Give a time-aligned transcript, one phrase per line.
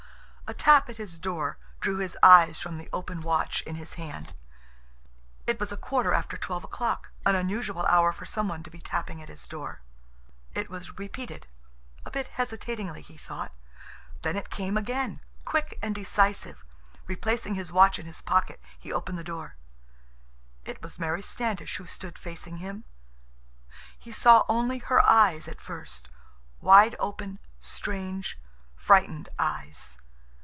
[0.47, 4.33] A tap at his door drew his eyes from the open watch in his hand.
[5.47, 9.21] It was a quarter after twelve o'clock, an unusual hour for someone to be tapping
[9.21, 9.79] at his door.
[10.53, 13.53] It was repeated—a bit hesitatingly, he thought.
[14.23, 16.65] Then it came again, quick and decisive.
[17.07, 19.55] Replacing his watch in his pocket, he opened the door.
[20.65, 22.83] It was Mary Standish who stood facing him.
[23.97, 26.09] He saw only her eyes at first,
[26.59, 28.37] wide open, strange,
[28.75, 29.97] frightened eyes.